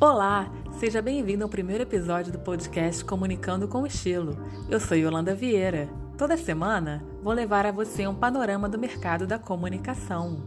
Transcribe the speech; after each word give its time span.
Olá, 0.00 0.48
seja 0.78 1.02
bem-vindo 1.02 1.42
ao 1.42 1.50
primeiro 1.50 1.82
episódio 1.82 2.30
do 2.30 2.38
podcast 2.38 3.04
Comunicando 3.04 3.66
com 3.66 3.84
Estilo. 3.84 4.38
Eu 4.70 4.78
sou 4.78 4.96
Yolanda 4.96 5.34
Vieira. 5.34 5.88
Toda 6.16 6.36
semana 6.36 7.04
vou 7.20 7.32
levar 7.32 7.66
a 7.66 7.72
você 7.72 8.06
um 8.06 8.14
panorama 8.14 8.68
do 8.68 8.78
mercado 8.78 9.26
da 9.26 9.40
comunicação. 9.40 10.40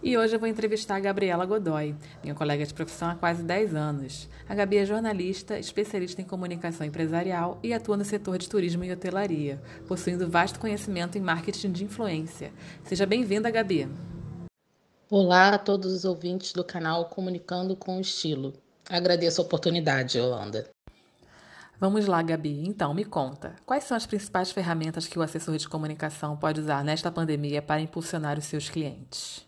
E 0.00 0.16
hoje 0.16 0.36
eu 0.36 0.38
vou 0.38 0.48
entrevistar 0.48 0.94
a 0.94 1.00
Gabriela 1.00 1.44
Godoy, 1.44 1.96
minha 2.22 2.34
colega 2.36 2.64
de 2.64 2.72
profissão 2.72 3.08
há 3.10 3.16
quase 3.16 3.42
10 3.42 3.74
anos. 3.74 4.30
A 4.48 4.54
Gabi 4.54 4.76
é 4.76 4.86
jornalista, 4.86 5.58
especialista 5.58 6.22
em 6.22 6.24
comunicação 6.24 6.86
empresarial 6.86 7.58
e 7.64 7.74
atua 7.74 7.96
no 7.96 8.04
setor 8.04 8.38
de 8.38 8.48
turismo 8.48 8.84
e 8.84 8.92
hotelaria, 8.92 9.60
possuindo 9.88 10.30
vasto 10.30 10.60
conhecimento 10.60 11.18
em 11.18 11.20
marketing 11.20 11.72
de 11.72 11.82
influência. 11.82 12.52
Seja 12.84 13.04
bem-vinda, 13.04 13.50
Gabi! 13.50 13.88
Olá 15.14 15.50
a 15.50 15.58
todos 15.58 15.92
os 15.92 16.06
ouvintes 16.06 16.54
do 16.54 16.64
canal 16.64 17.04
Comunicando 17.04 17.76
com 17.76 18.00
Estilo. 18.00 18.54
Agradeço 18.88 19.42
a 19.42 19.44
oportunidade, 19.44 20.16
Yolanda. 20.16 20.70
Vamos 21.78 22.06
lá, 22.06 22.22
Gabi. 22.22 22.64
Então, 22.66 22.94
me 22.94 23.04
conta. 23.04 23.54
Quais 23.66 23.84
são 23.84 23.94
as 23.94 24.06
principais 24.06 24.50
ferramentas 24.50 25.06
que 25.06 25.18
o 25.18 25.22
assessor 25.22 25.58
de 25.58 25.68
comunicação 25.68 26.34
pode 26.34 26.62
usar 26.62 26.82
nesta 26.82 27.10
pandemia 27.10 27.60
para 27.60 27.82
impulsionar 27.82 28.38
os 28.38 28.46
seus 28.46 28.70
clientes? 28.70 29.44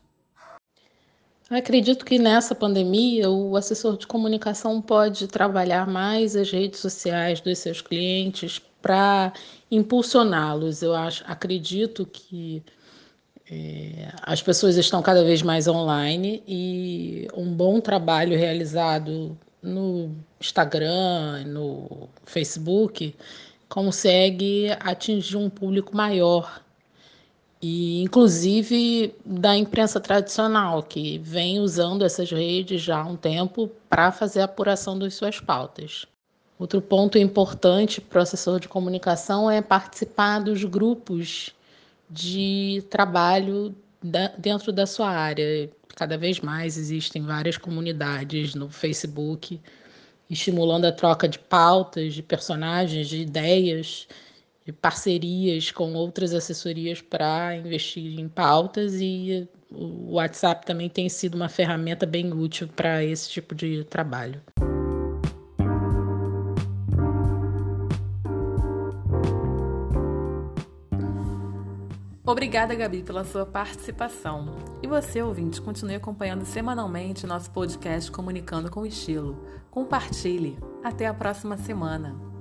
Acredito 1.49 2.05
que 2.05 2.19
nessa 2.19 2.55
pandemia 2.55 3.31
o 3.31 3.57
assessor 3.57 3.97
de 3.97 4.07
comunicação 4.07 4.83
pode 4.83 5.27
trabalhar 5.29 5.87
mais 5.87 6.37
as 6.37 6.51
redes 6.51 6.79
sociais 6.79 7.41
dos 7.41 7.59
seus 7.59 7.81
clientes 7.81 8.61
para 8.83 9.33
impulsioná-los. 9.71 10.83
Eu 10.83 10.95
acho, 10.95 11.25
acredito 11.27 12.05
que 12.05 12.63
é, 13.51 14.13
as 14.23 14.43
pessoas 14.43 14.77
estão 14.77 15.03
cada 15.03 15.23
vez 15.23 15.43
mais 15.43 15.69
online 15.69 16.43
e 16.47 17.29
um 17.35 17.53
bom 17.53 17.81
trabalho 17.81 18.37
realizado 18.39 19.37
no 19.63 20.15
Instagram, 20.41 21.45
no 21.47 22.09
Facebook, 22.25 23.15
consegue 23.69 24.69
atingir 24.81 25.37
um 25.37 25.51
público 25.51 25.97
maior. 25.97 26.63
E, 27.61 28.03
inclusive, 28.03 29.15
da 29.25 29.57
imprensa 29.57 29.99
tradicional, 29.99 30.83
que 30.83 31.19
vem 31.19 31.61
usando 31.61 32.05
essas 32.05 32.31
redes 32.31 32.83
já 32.83 32.99
há 32.99 33.07
um 33.07 33.17
tempo 33.17 33.71
para 33.89 34.13
fazer 34.13 34.41
a 34.41 34.45
apuração 34.45 34.99
das 34.99 35.15
suas 35.15 35.41
pautas. 35.41 36.07
Outro 36.59 36.81
ponto 36.83 37.19
importante 37.19 38.01
para 38.01 38.19
o 38.19 38.23
assessor 38.23 38.61
de 38.61 38.69
comunicação 38.69 39.51
é 39.51 39.63
participar 39.63 40.41
dos 40.41 40.63
grupos 40.63 41.55
de 42.11 42.85
trabalho 42.91 43.75
dentro 44.39 44.73
da 44.73 44.87
sua 44.87 45.09
área. 45.09 45.71
Cada 45.97 46.19
vez 46.19 46.41
mais 46.41 46.77
existem 46.77 47.23
várias 47.23 47.57
comunidades 47.57 48.55
no 48.55 48.69
Facebook 48.69 49.61
estimulando 50.29 50.87
a 50.87 50.93
troca 50.93 51.29
de 51.29 51.39
pautas, 51.39 52.15
de 52.15 52.23
personagens, 52.23 53.09
de 53.09 53.21
ideias, 53.21 54.09
de 54.65 54.73
parcerias 54.73 55.71
com 55.71 55.93
outras 55.95 56.33
assessorias 56.33 57.01
para 57.01 57.57
investir 57.57 58.19
em 58.19 58.29
pautas 58.29 58.95
e 59.01 59.47
o 59.71 60.13
WhatsApp 60.15 60.65
também 60.65 60.89
tem 60.89 61.09
sido 61.09 61.35
uma 61.35 61.49
ferramenta 61.49 62.07
bem 62.07 62.33
útil 62.33 62.69
para 62.69 63.05
esse 63.05 63.29
tipo 63.29 63.55
de 63.55 63.85
trabalho. 63.85 64.41
Obrigada, 72.27 72.75
Gabi, 72.75 73.03
pela 73.03 73.23
sua 73.23 73.45
participação. 73.45 74.47
E 74.83 74.87
você, 74.87 75.21
ouvinte, 75.21 75.61
continue 75.61 75.95
acompanhando 75.95 76.47
semanalmente 76.47 77.27
nosso 77.27 77.51
podcast 77.51 78.11
Comunicando 78.11 78.71
com 78.71 78.87
Estilo. 78.87 79.45
Compartilhe. 79.71 80.59
Até 80.83 81.07
a 81.07 81.13
próxima 81.13 81.59
semana. 81.59 82.34